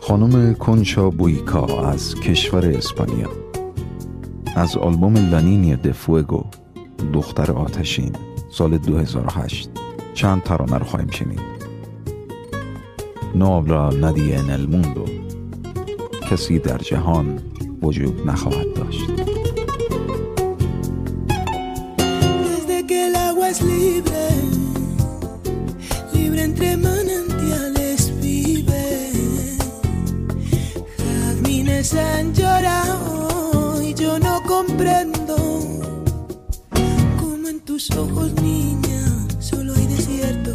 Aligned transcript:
خانم 0.00 0.54
کنچا 0.54 1.10
بویکا 1.10 1.90
از 1.90 2.14
کشور 2.14 2.66
اسپانیا. 2.66 3.28
از 4.56 4.76
آلبوم 4.76 5.16
لانینی 5.30 5.76
دفوگو 5.76 6.44
دختر 7.12 7.52
آتشین 7.52 8.12
سال 8.50 8.78
2008 8.78 9.70
چند 10.14 10.42
ترانه 10.42 10.78
رو 10.78 10.84
خواهیم 10.84 11.10
شنید. 11.10 11.40
نو 13.34 13.60
ندی 14.06 14.32
ان 14.32 14.50
الموندو. 14.50 15.04
کسی 16.30 16.58
در 16.58 16.78
جهان 16.78 17.38
وجود 17.82 18.28
نخواهد 18.28 18.74
داشت. 18.74 19.29
Tus 37.80 37.96
ojos, 37.96 38.32
niña, 38.42 39.02
solo 39.38 39.72
hay 39.74 39.86
desierto. 39.86 40.50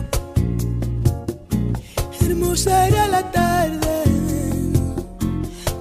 Hermosa 2.21 2.87
era 2.87 3.07
la 3.07 3.31
tarde 3.31 4.03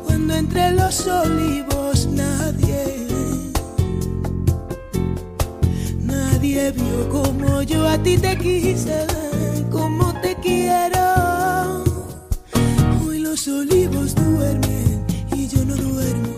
cuando 0.05 0.35
entre 0.37 0.71
los 0.71 1.07
olivos 1.07 2.07
nadie, 2.07 3.07
nadie 6.01 6.73
vio 6.73 7.09
como 7.11 7.61
yo 7.61 7.89
a 7.89 7.99
ti 7.99 8.17
te 8.17 8.39
quise, 8.39 9.07
como 9.71 10.19
te 10.23 10.37
quiero. 10.37 11.85
Hoy 13.07 13.19
los 13.19 13.47
olivos 13.49 14.15
duermen 14.15 15.05
yo 15.53 15.63
no 15.67 15.77
duermo. 15.77 16.34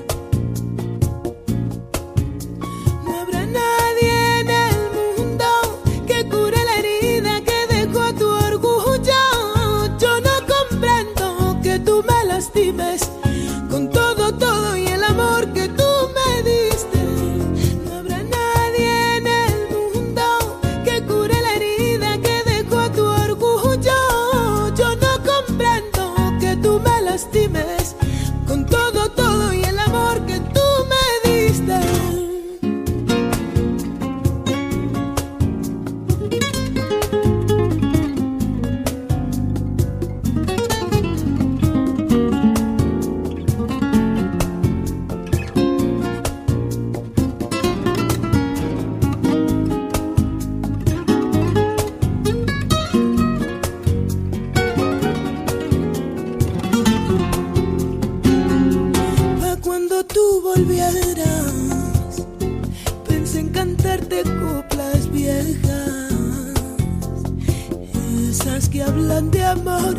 Danzas 68.38 68.68
que 68.68 68.82
hablan 68.82 69.30
de 69.30 69.42
amor 69.42 69.96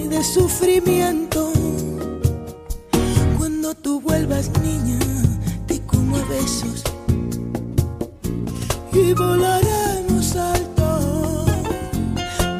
y 0.00 0.06
de 0.06 0.22
sufrimiento. 0.22 1.52
Cuando 3.36 3.74
tú 3.74 4.00
vuelvas 4.00 4.48
niña, 4.60 4.98
te 5.66 5.80
como 5.80 6.18
a 6.18 6.24
besos 6.26 6.84
y 8.92 9.12
volaremos 9.12 10.36
alto 10.36 11.46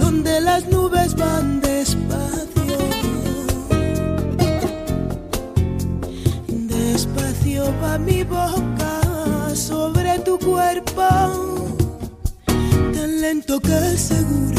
donde 0.01 0.41
las 0.41 0.67
nubes 0.67 1.15
van 1.15 1.61
despacio. 1.61 2.79
Despacio 6.49 7.73
va 7.81 7.99
mi 7.99 8.25
boca 8.25 9.55
sobre 9.55 10.19
tu 10.21 10.39
cuerpo, 10.41 11.07
tan 12.93 13.21
lento 13.21 13.61
que 13.61 13.97
seguro 13.97 14.58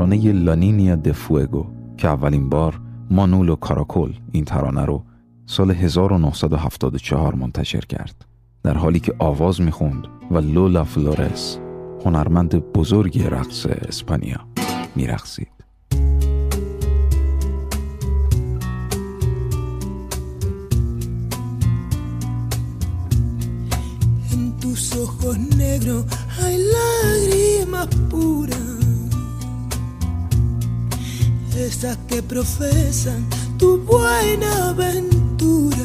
ترانه 0.00 0.32
لانینیا 0.32 0.96
دفوگو 0.96 1.66
که 1.96 2.08
اولین 2.08 2.48
بار 2.48 2.80
مانولو 3.10 3.56
کاراکول 3.56 4.12
این 4.32 4.44
ترانه 4.44 4.84
رو 4.84 5.04
سال 5.46 5.70
1974 5.70 7.34
منتشر 7.34 7.80
کرد. 7.80 8.24
در 8.62 8.76
حالی 8.76 9.00
که 9.00 9.14
آواز 9.18 9.60
می‌خوند 9.60 10.06
و 10.30 10.38
لولا 10.38 10.84
فلورس 10.84 11.58
هنرمند 12.04 12.54
بزرگی 12.54 13.22
رقص 13.22 13.66
اسپانیا 13.66 14.40
میرقصید. 14.96 15.48
Ojos 25.22 25.38
negros 25.56 26.04
hay 26.38 26.56
lágrimas 26.74 27.88
puras. 28.10 28.69
esas 31.60 31.96
que 32.08 32.22
profesan 32.22 33.28
tu 33.58 33.78
buena 33.78 34.68
aventura. 34.70 35.76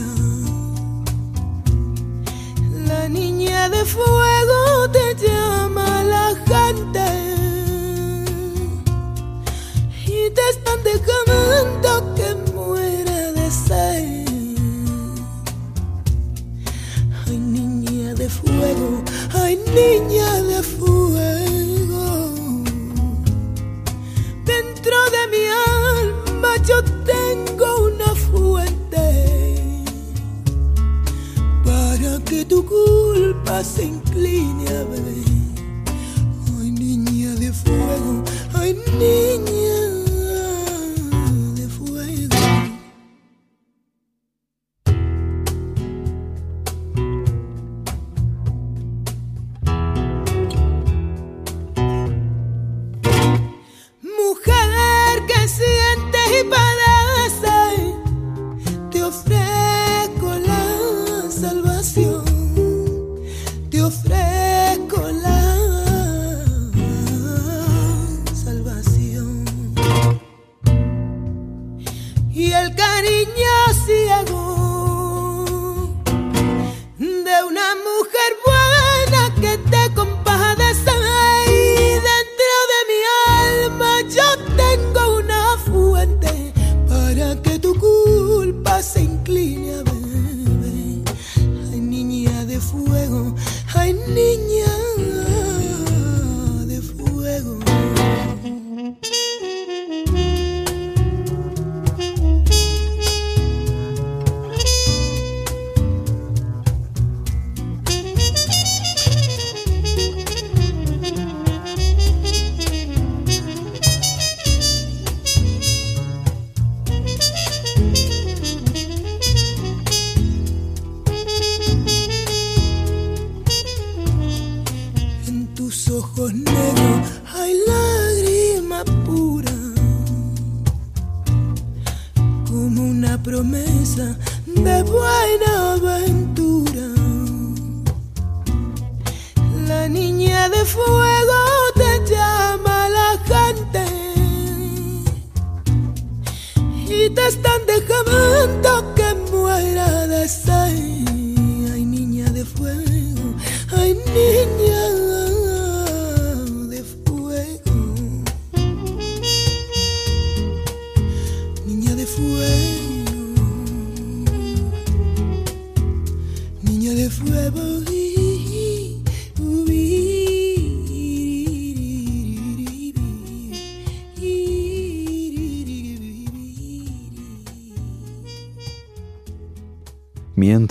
La 2.88 3.10
niña 3.10 3.70
de 3.70 3.84
fuego 3.84 4.90
te 4.92 5.16
llama 5.28 6.04
la 6.04 6.28
gente 6.50 7.08
y 10.06 10.30
te 10.36 10.44
están 10.54 10.80
dejando 10.84 12.16
que 12.16 12.30
muera 12.54 13.32
de 13.34 13.52
sed. 13.52 14.26
Ay, 17.28 17.38
niña 17.38 18.14
de 18.14 18.30
fuego, 18.30 19.04
ay, 19.34 19.60
niña 19.76 20.42
de 20.42 20.64
fuego. 20.64 20.85
más 33.56 33.80
incline 33.80 34.68
a 34.68 34.84
mí. 34.84 35.24
Ay, 36.60 36.72
niña 36.72 37.30
de 37.36 37.54
fuego, 37.54 38.22
ay, 38.54 38.74
niña. 39.00 39.55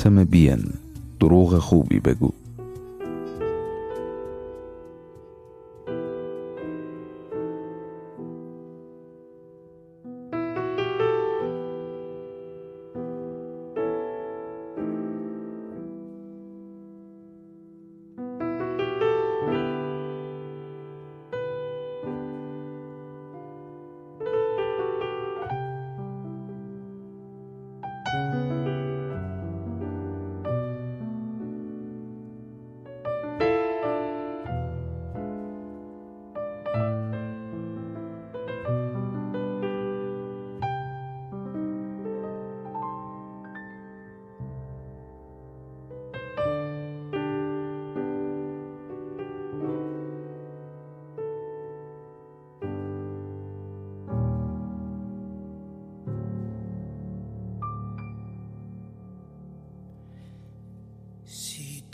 حاتم 0.05 0.25
بین 0.25 0.65
دروغ 1.21 1.59
خوبی 1.59 2.01
بگو. 2.01 2.31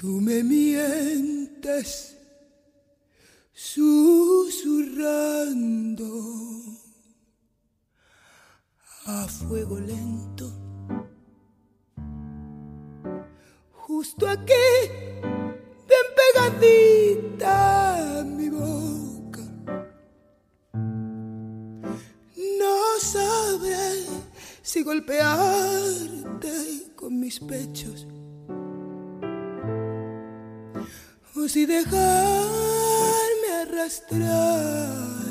Tú 0.00 0.18
me 0.18 0.42
mientes 0.42 2.16
susurrando 3.52 6.06
a 9.04 9.28
fuego 9.28 9.78
lento. 9.78 10.50
Justo 13.72 14.26
aquí, 14.26 14.54
bien 15.86 16.06
pegadita 16.16 18.20
a 18.20 18.24
mi 18.24 18.48
boca. 18.48 19.42
No 22.58 22.98
sabré 23.02 24.06
si 24.62 24.82
golpearte 24.82 26.90
con 26.96 27.20
mis 27.20 27.38
pechos 27.38 28.06
luz 31.50 31.56
y 31.56 31.66
dejarme 31.66 33.48
arrastrar. 33.62 35.29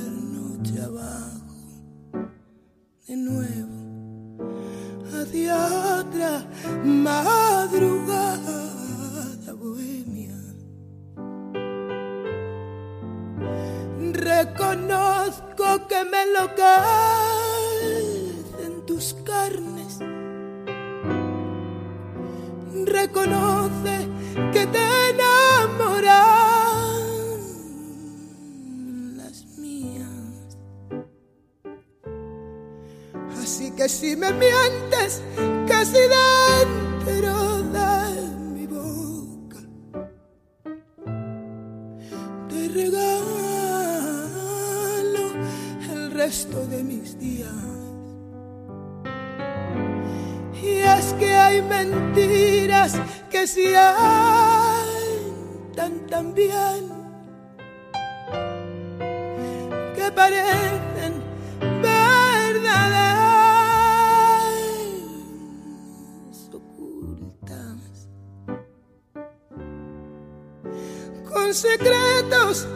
Secretos 71.54 72.68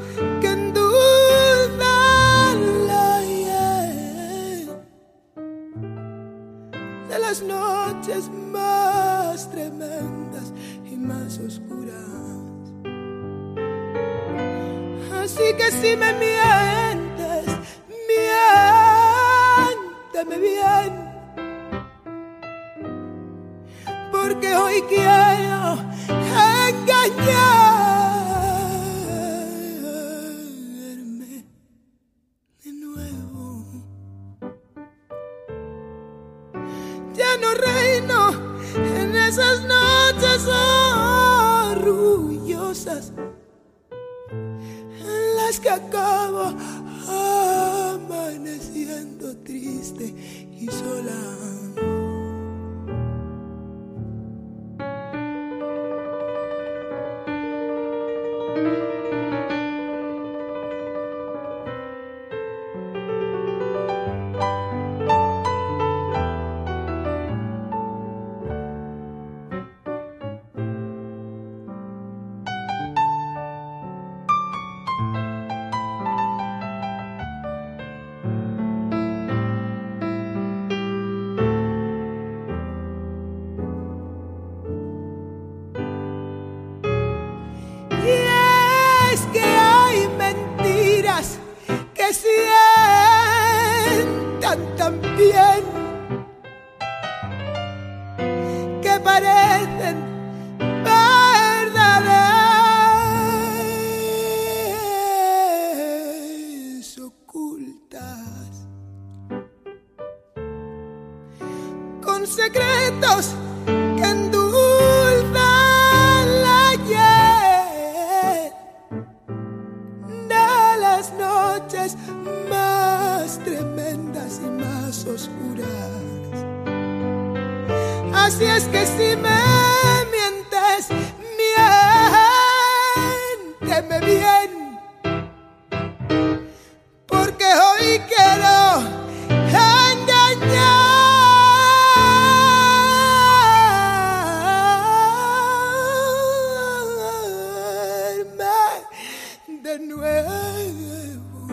nuevo. 149.88 151.48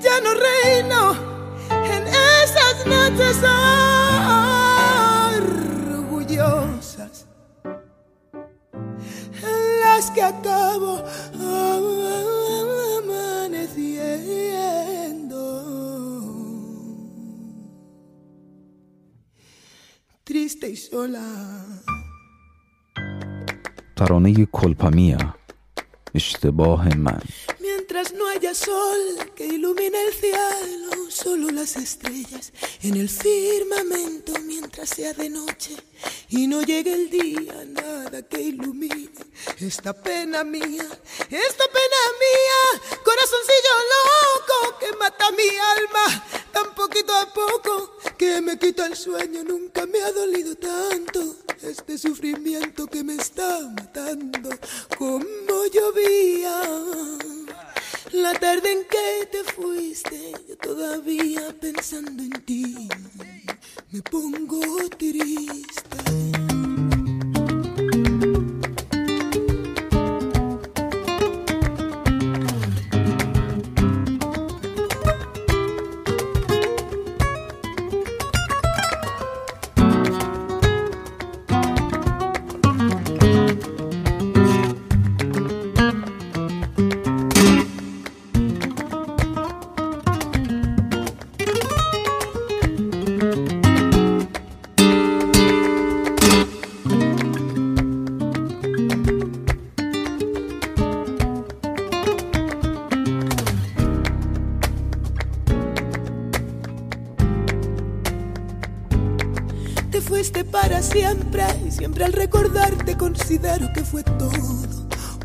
Ya 0.00 0.20
no 0.20 0.34
reino 0.34 1.14
en 1.70 2.06
esas 2.06 2.86
noches 2.86 3.36
orgullosas 6.06 7.26
en 9.42 9.80
las 9.80 10.10
que 10.10 10.22
acabo 10.22 11.02
amaneciendo. 13.02 13.74
Triste 20.24 20.68
y 20.68 20.76
sola. 20.76 21.22
Taronegi 23.94 24.46
Colpa 24.48 24.90
Mía 24.90 25.36
اشتباه 26.15 26.87
من 26.95 27.19
Mientras 27.59 28.13
no 28.13 28.27
haya 28.29 28.53
sol 28.53 29.01
que 29.35 29.45
ilumine 29.45 29.97
el 30.07 30.13
cielo, 30.13 30.91
solo 31.09 31.49
las 31.49 31.75
estrellas 31.75 32.51
en 32.81 32.95
el 32.95 33.09
firmamento 33.09 34.31
mientras 34.51 34.89
sea 34.89 35.13
de 35.13 35.29
noche 35.29 35.75
y 36.29 36.47
no 36.47 36.61
llegue 36.61 36.93
el 36.93 37.09
día, 37.09 37.55
nada 37.67 38.21
que 38.31 38.39
ilumine 38.41 39.09
esta 39.59 39.91
pena 39.93 40.43
mía, 40.43 40.87
esta 41.47 41.65
pena 41.77 42.01
mía, 42.23 42.61
corazoncillo 43.07 43.75
loco 43.93 44.57
que 44.79 44.89
mata 44.97 45.25
mi 45.31 45.49
alma 45.77 46.05
tan 46.54 46.72
poquito 46.74 47.12
a 47.12 47.26
poco 47.32 47.96
que 48.16 48.40
me 48.40 48.56
quita 48.56 48.86
el 48.86 48.96
sueño, 48.96 49.42
nunca 49.42 49.84
me 49.86 50.00
ha 50.00 50.12
dolido 50.12 50.54
tanto 50.54 51.36
este 51.60 51.98
sufrimiento 51.98 52.86
que 52.86 53.02
me 53.02 53.16
está 53.16 53.60
matando 53.76 54.50
como 54.96 55.66
llovía. 55.72 56.62
La 58.12 58.32
tarde 58.34 58.70
en 58.70 58.84
que 58.84 59.26
te 59.32 59.42
fuiste, 59.52 60.32
yo 60.48 60.56
todavía 60.56 61.54
pensando 61.60 62.22
en 62.22 62.32
ti, 62.44 62.88
me 63.90 64.00
pongo 64.02 64.88
triste. 64.96 66.43
Siempre 110.94 111.44
y 111.66 111.70
siempre 111.72 112.04
al 112.04 112.12
recordarte 112.12 112.96
considero 112.96 113.72
que 113.72 113.82
fue 113.82 114.04
todo 114.04 114.64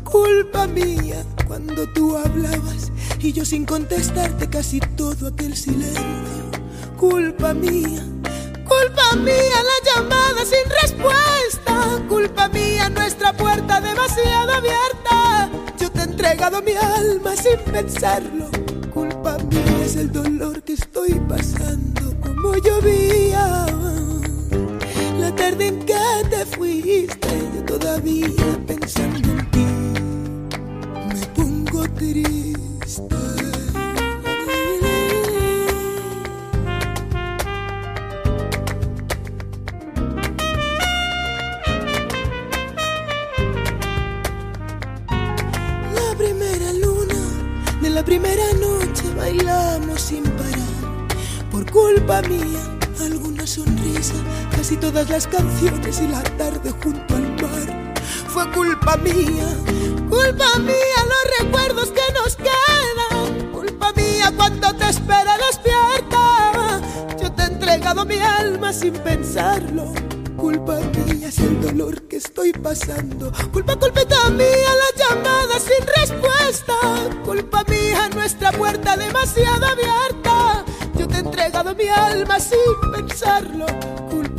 culpa 0.02 0.66
mía 0.66 1.24
cuando 1.46 1.88
tú 1.92 2.16
hablabas 2.16 2.90
y 3.20 3.32
yo 3.32 3.44
sin 3.44 3.64
contestarte 3.64 4.48
casi 4.48 4.80
todo 4.80 5.28
aquel 5.28 5.56
silencio. 5.56 6.02
Culpa 6.96 7.54
mía, 7.54 8.02
culpa 8.66 9.16
mía 9.16 9.58
la 9.70 9.94
llamada 9.94 10.44
sin 10.44 10.68
respuesta. 10.82 12.02
Culpa 12.08 12.48
mía 12.48 12.88
nuestra 12.90 13.32
puerta 13.36 13.80
demasiado 13.80 14.52
abierta. 14.52 15.50
Yo 15.78 15.90
te 15.92 16.00
he 16.00 16.02
entregado 16.02 16.60
mi 16.62 16.72
alma 16.72 17.36
sin 17.36 17.58
pensarlo. 17.72 18.69
En 25.62 25.78
que 25.84 25.94
te 26.30 26.46
fuiste, 26.46 27.28
yo 27.54 27.64
todavía 27.64 28.28
pensando 28.66 29.28
en 29.30 29.50
ti. 29.50 29.66
Me 31.08 31.26
pongo 31.34 31.82
triste. 31.94 33.16
La 45.94 46.16
primera 46.16 46.72
luna 46.72 47.20
de 47.82 47.90
la 47.90 48.04
primera 48.04 48.52
noche 48.54 49.04
bailamos 49.16 50.00
sin 50.00 50.22
parar. 50.22 50.50
Por 51.50 51.70
culpa 51.70 52.22
mía, 52.22 52.62
alguna 53.00 53.46
sonrisa, 53.46 54.14
casi 54.60 54.76
todas 54.76 55.08
las 55.08 55.26
canciones 55.26 56.02
y 56.02 56.08
la 56.08 56.22
tarde 56.36 56.70
junto 56.82 57.16
al 57.16 57.32
mar. 57.40 57.94
Fue 58.28 58.44
culpa 58.52 58.94
mía, 58.98 59.48
culpa 60.10 60.58
mía 60.58 61.00
los 61.12 61.38
recuerdos 61.40 61.90
que 61.90 62.12
nos 62.12 62.36
quedan. 62.36 63.52
Culpa 63.52 63.90
mía 63.96 64.30
cuando 64.36 64.70
te 64.74 64.90
espera 64.90 65.38
despierta. 65.38 66.82
Yo 67.18 67.32
te 67.32 67.42
he 67.42 67.46
entregado 67.46 68.04
mi 68.04 68.18
alma 68.18 68.70
sin 68.74 68.92
pensarlo. 68.92 69.94
Culpa 70.36 70.78
mía 71.06 71.28
es 71.28 71.38
el 71.38 71.58
dolor 71.62 72.02
que 72.02 72.16
estoy 72.16 72.52
pasando. 72.52 73.32
Culpa, 73.52 73.76
culpita 73.76 74.28
mía 74.28 74.72
la 74.82 74.90
llamada 75.02 75.58
sin 75.58 75.86
respuesta. 75.86 76.74
Culpa 77.24 77.64
mía 77.66 78.10
nuestra 78.14 78.52
puerta 78.52 78.94
demasiado 78.98 79.64
abierta. 79.64 80.66
Yo 80.98 81.08
te 81.08 81.16
he 81.16 81.20
entregado 81.20 81.74
mi 81.74 81.88
alma 81.88 82.38
sin 82.38 82.92
pensarlo. 82.92 83.64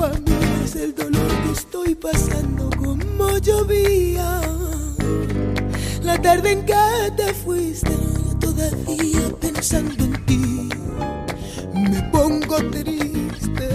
Mía 0.02 0.64
es 0.66 0.76
el 0.78 0.96
dolor 0.96 1.28
que 1.44 1.52
estoy 1.52 1.94
pasando 1.94 2.72
como 2.76 3.38
llovía. 3.38 4.42
La 6.02 6.20
tarde 6.20 6.54
en 6.54 6.66
que 6.66 6.74
te 7.16 7.32
fuiste, 7.36 7.92
todavía 8.40 9.22
pensando 9.40 10.04
en 10.04 10.26
ti. 10.26 10.70
Me 11.76 12.02
pongo 12.12 12.56
triste, 12.72 13.70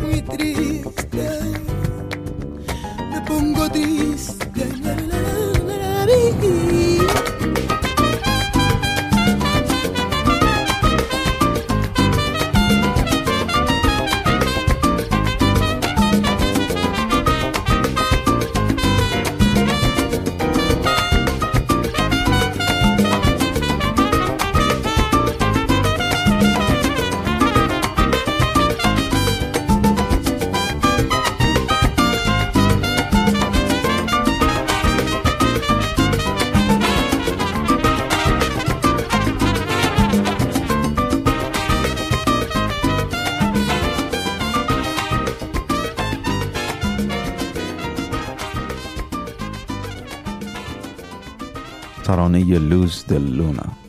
muy 0.00 0.22
triste. 0.22 1.28
Me 3.10 3.20
pongo 3.26 3.70
triste. 3.70 4.66
La, 4.82 4.94
la, 4.94 6.06
la, 6.06 6.95
you 52.46 52.60
lose 52.60 53.02
the 53.02 53.18
Luna. 53.18 53.85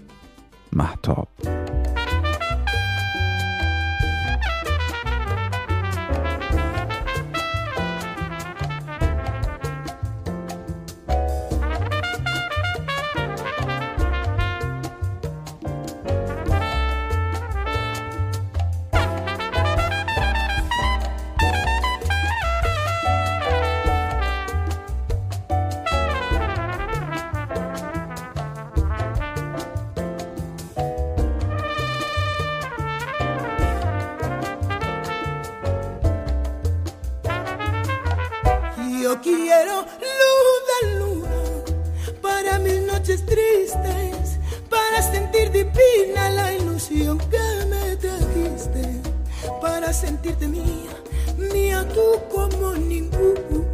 Para 44.69 45.01
sentir 45.01 45.51
divina 45.51 46.29
la 46.29 46.53
ilusión 46.53 47.17
que 47.17 47.65
me 47.69 47.95
trajiste, 47.97 49.01
para 49.61 49.93
sentirte 49.93 50.47
mía, 50.47 50.95
mía 51.53 51.87
tú 51.93 52.19
como 52.33 52.73
ninguna. 52.73 53.66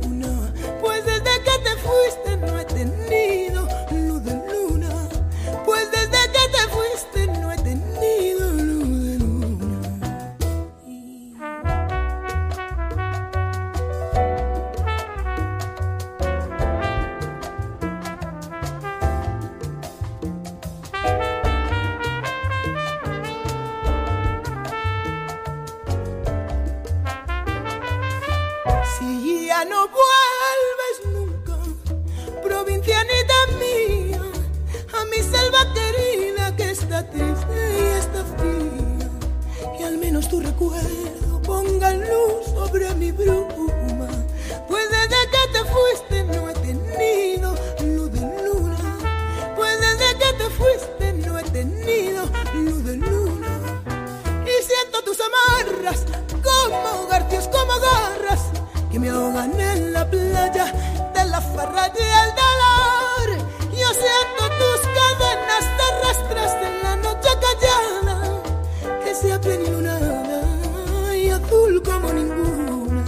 Aplenilunada 69.32 71.16
y 71.16 71.30
azul 71.30 71.82
como 71.84 72.12
ninguna. 72.12 73.04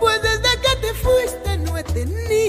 Pues 0.00 0.20
desde 0.22 0.60
que 0.60 0.76
te 0.86 0.94
fuiste 0.94 1.58
no 1.58 1.78
he 1.78 1.84
tenido 1.84 2.47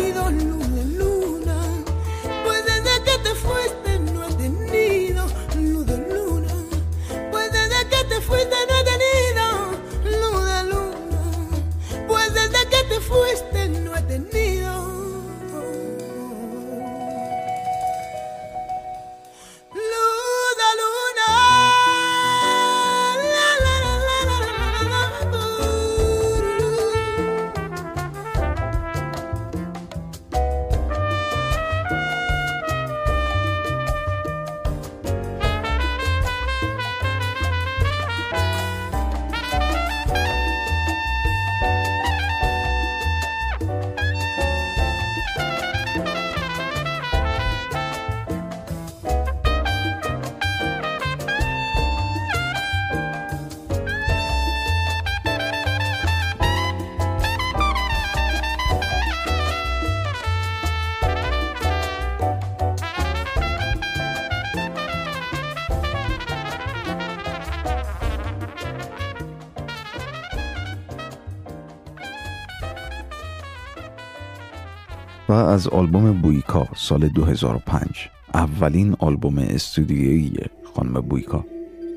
و 75.30 75.32
از 75.32 75.68
آلبوم 75.68 76.22
بویکا 76.22 76.68
سال 76.76 77.08
2005 77.08 78.10
اولین 78.34 78.96
آلبوم 79.00 79.38
استودیویی 79.38 80.34
خانم 80.76 81.02
بویکا. 81.02 81.46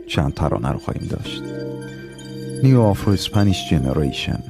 چند 0.08 0.34
ترانه 0.34 0.72
رو 0.72 0.78
خواهیم 0.78 1.08
داشت. 1.08 1.42
نیو 2.62 2.80
آفرو 2.80 3.12
اسپانیش 3.12 3.70
جنریشن 3.70 4.42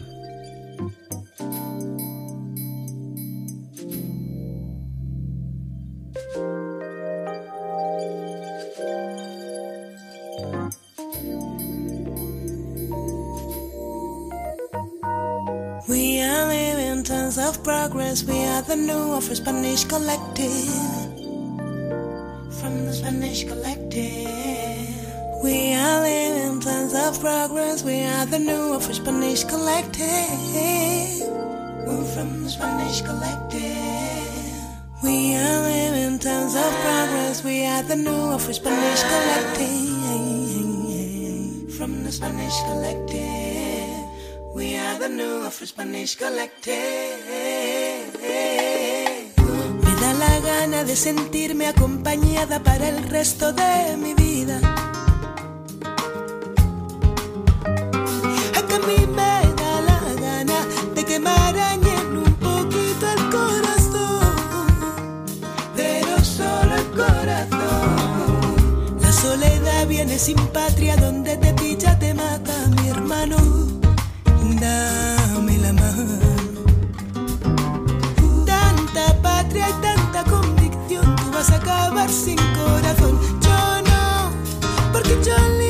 collective. 19.93 20.73
From 22.59 22.75
the 22.87 22.93
Spanish 22.95 23.45
collective. 23.45 24.89
We 25.45 25.75
are 25.75 26.01
living 26.01 26.61
plans 26.63 26.95
of 26.95 27.21
progress. 27.21 27.85
We 27.85 28.03
are 28.05 28.25
the 28.25 28.39
new 28.39 28.73
of 28.73 28.85
Spanish 28.85 29.45
collective. 29.45 30.09
We're 31.87 32.09
from 32.15 32.45
the 32.45 32.51
Spanish 32.57 33.03
collective. 33.03 33.61
We 35.05 35.37
are 35.37 35.61
living 35.69 36.19
times 36.19 36.55
of 36.65 36.73
progress. 36.87 37.45
We 37.45 37.67
are 37.67 37.83
the 37.83 37.97
new 37.97 38.23
of 38.37 38.43
Spanish 38.61 39.03
collective. 39.13 39.69
From 41.77 42.05
the 42.05 42.13
Spanish 42.13 42.59
collective. 42.69 44.09
We 44.55 44.79
are 44.79 44.99
the 44.99 45.11
new 45.11 45.45
of 45.49 45.53
Spanish 45.53 46.15
collective. 46.17 47.02
de 50.93 50.97
sentirme 50.97 51.69
acompañada 51.69 52.63
para 52.63 52.87
el 52.87 53.09
resto 53.09 53.51
de 53.55 53.97
mi 53.97 54.13
vida. 54.13 54.61
A 58.59 58.61
que 58.67 58.75
a 58.75 58.79
mí 58.81 59.07
me 59.07 59.33
da 59.61 59.81
la 59.89 60.01
gana 60.21 60.59
de 60.95 61.03
que 61.03 61.19
me 61.19 61.31
arañen 61.31 62.09
un 62.27 62.35
poquito 62.35 63.05
el 63.17 63.23
corazón, 63.31 64.35
pero 65.75 66.23
solo 66.23 66.75
el 66.77 66.89
corazón. 66.91 67.97
La 69.01 69.13
soledad 69.13 69.87
viene 69.87 70.19
sin 70.19 70.37
patria 70.49 70.99
donde 70.99 71.39
te 71.39 71.55
pilla 71.55 71.92
sin 82.13 82.37
corazón. 82.37 83.19
Yo 83.41 83.83
no, 83.89 84.33
porque 84.93 85.17
yo 85.25 85.37
le 85.59 85.62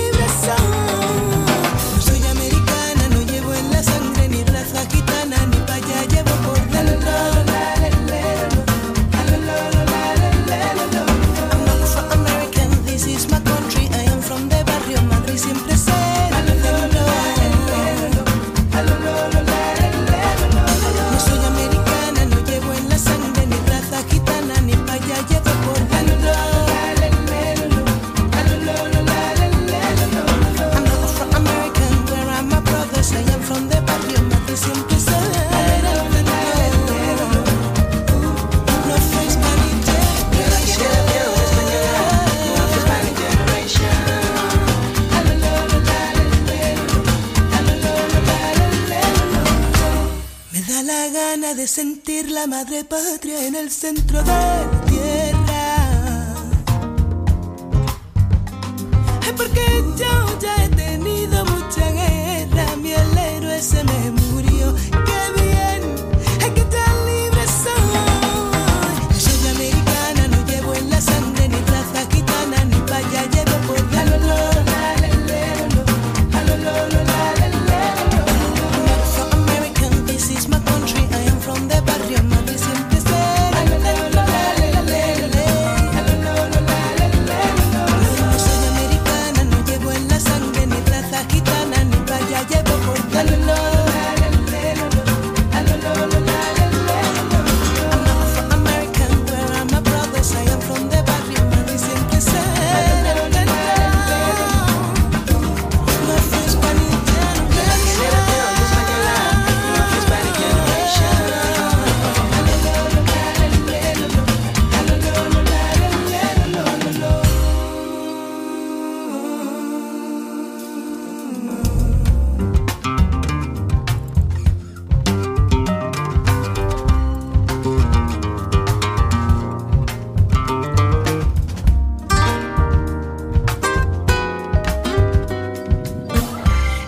don't 60.02 60.40
die. 60.40 60.62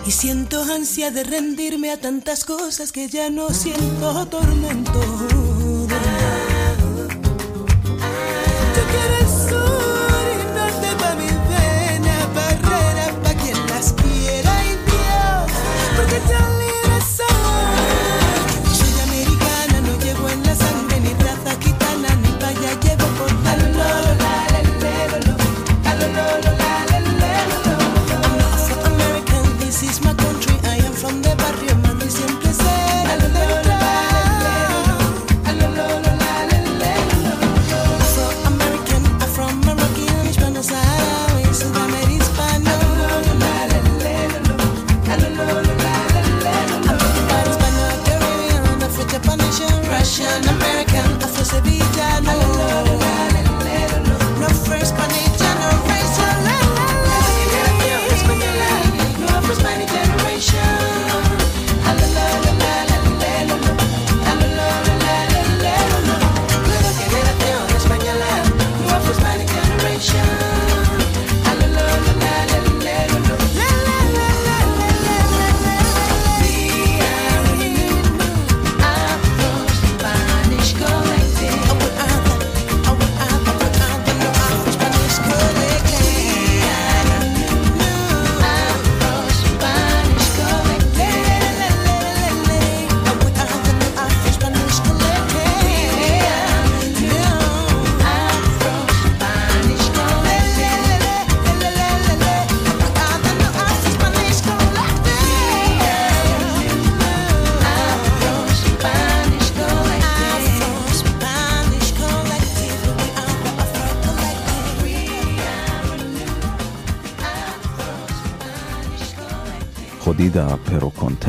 Y 0.05 0.11
siento 0.11 0.61
ansia 0.61 1.09
de 1.09 1.23
rendirme 1.23 1.91
a 1.91 1.97
tantas 1.97 2.45
cosas 2.45 2.91
que 2.91 3.09
ya 3.09 3.29
no 3.31 3.49
siento 3.49 4.27
tormento. 4.27 5.44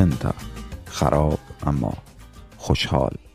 Contenta 0.07 0.35
خراب 0.87 1.39
اما 1.67 1.93
خوشحال. 2.57 3.26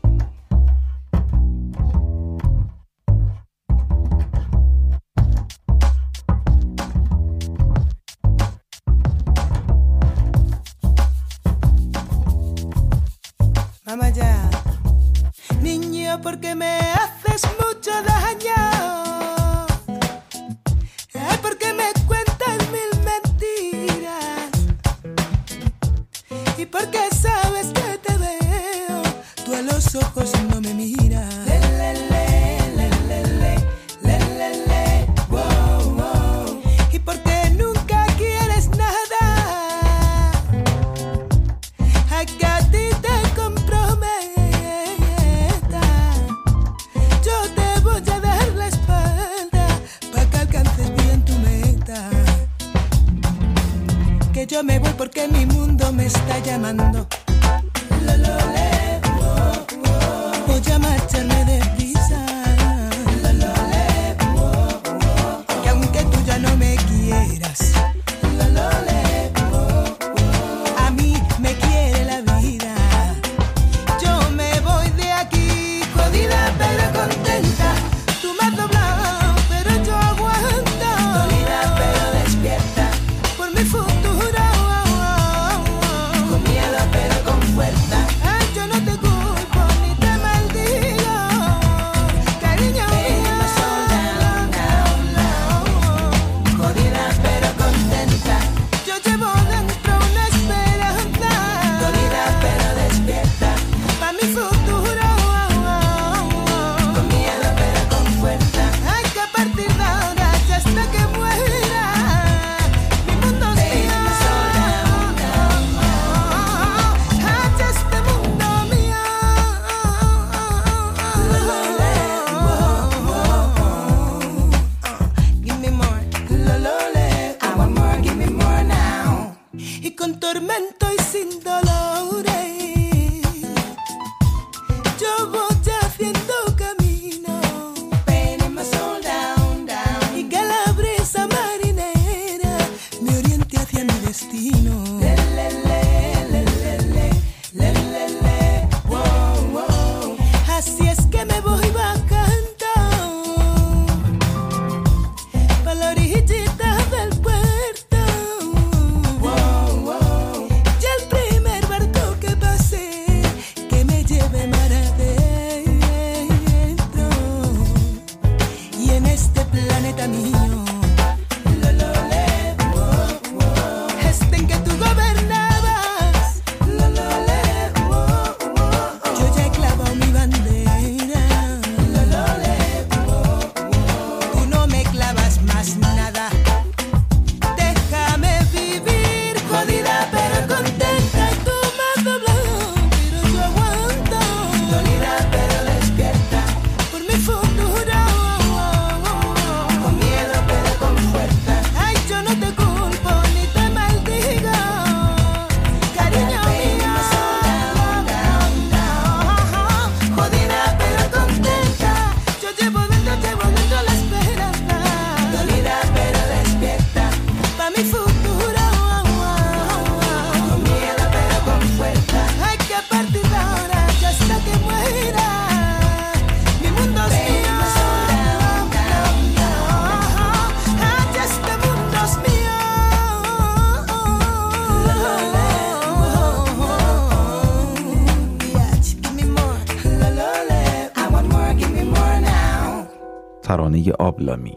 آبلامی. 244.12 244.56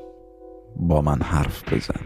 با 0.76 1.02
من 1.02 1.22
حرف 1.22 1.74
بزن. 1.74 2.05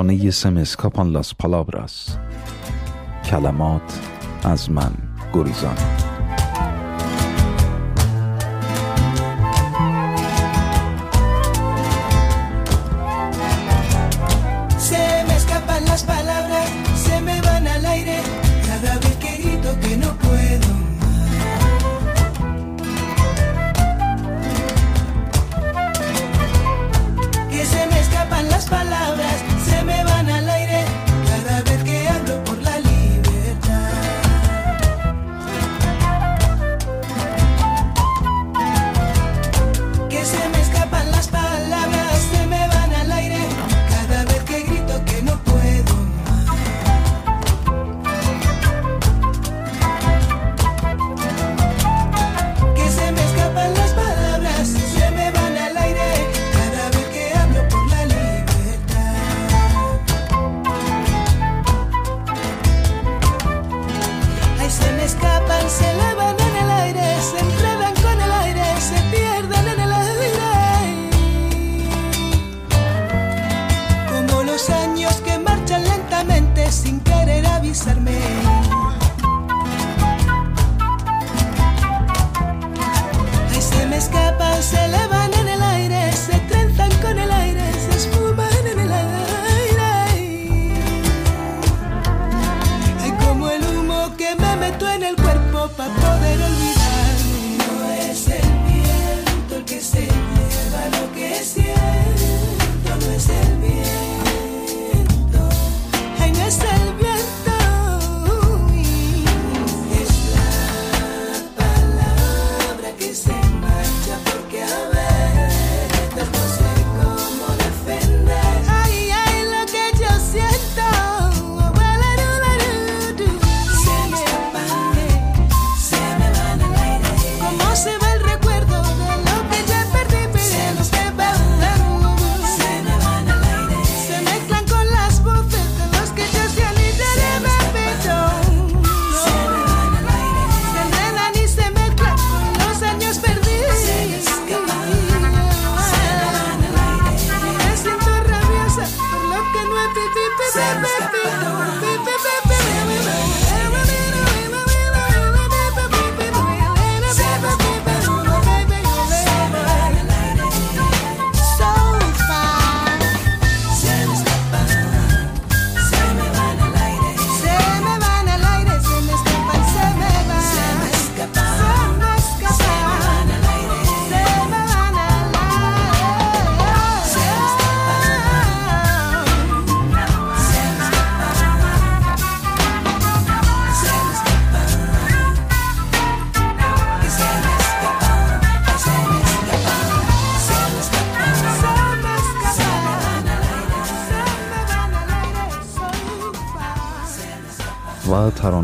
ترانه 0.00 0.30
سمسکاپان 0.30 1.12
لاس 1.12 1.34
پالابراس 1.34 2.16
کلمات 3.24 4.00
از 4.44 4.70
من 4.70 4.92
گریزان. 5.34 5.99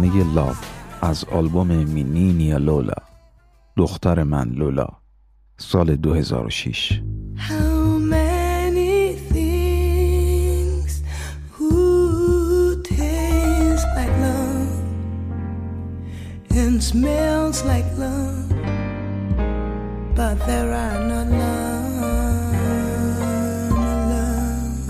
ترانه 0.07 0.35
لاو 0.35 0.55
از 1.03 1.25
آلبوم 1.25 1.67
مینی 1.67 2.33
نیا 2.33 2.59
لولا 2.59 2.95
دختر 3.77 4.23
من 4.23 4.49
لولا 4.49 4.89
سال 5.59 5.97
2006 5.97 7.01
How 7.37 7.99
many 7.99 9.17
things 9.33 11.03
who 11.53 12.83
taste 12.83 13.87
like 13.97 14.17
love 14.27 14.79
and 16.51 16.83
smells 16.83 17.65
like 17.65 17.89
love, 17.99 18.49
but 20.19 20.37
there 20.47 20.71
are 20.85 21.01
no 21.13 21.21
love, 21.43 22.53
no 23.83 23.93
love. 24.13 24.89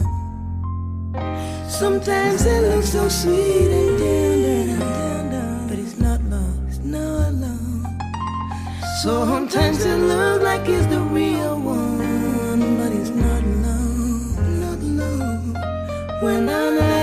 Sometimes 1.81 2.41
it 2.47 2.62
looks 2.71 2.91
so 2.93 3.09
sweet 3.09 3.95
Sometimes 9.07 9.85
it 9.85 9.99
looks 9.99 10.43
like 10.43 10.69
it's 10.69 10.85
the 10.87 10.99
real 10.99 11.61
one, 11.61 12.77
but 12.77 12.91
it's 12.91 13.11
not 13.11 13.45
love, 13.63 14.37
not 14.59 14.81
love. 14.81 16.23
When 16.25 16.49
our 16.49 16.95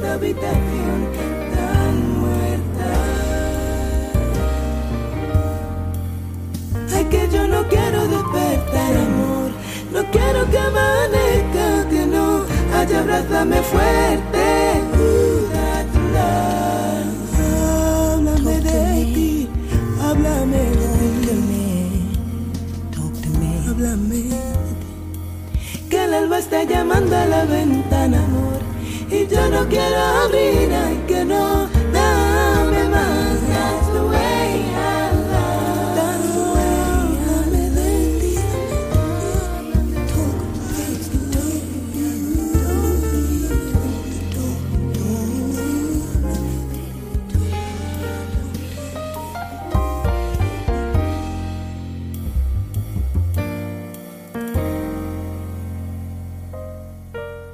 esta 0.00 0.14
habitación 0.14 0.98
tan 1.54 2.20
muerta. 2.20 2.90
Ay, 6.94 7.04
que 7.04 7.28
yo 7.30 7.46
no 7.46 7.68
quiero 7.68 8.08
despertar, 8.08 8.96
amor. 8.96 9.50
No 9.92 10.02
quiero 10.10 10.50
que 10.50 10.58
amanezca, 10.58 11.88
que 11.90 12.06
no 12.06 12.44
haya 12.74 13.00
abrázame 13.00 13.62
fuerte. 13.62 14.82
Uh. 14.94 15.40
Háblame 18.12 18.60
de 18.60 19.04
ti, 19.14 19.48
háblame 20.02 20.62
de 20.80 20.88
ti. 20.96 21.38
Háblame 23.68 24.16
de 24.16 24.30
ti. 24.30 25.88
Que 25.90 26.04
el 26.04 26.14
alba 26.14 26.38
está 26.38 26.64
llamando 26.64 27.16
a 27.16 27.26
la 27.26 27.44
ventana, 27.44 28.19
yo 29.30 29.48
no 29.48 29.68
quiero 29.68 29.96
abrir, 29.96 30.72
ay, 30.72 31.04
que 31.06 31.24
no, 31.24 31.69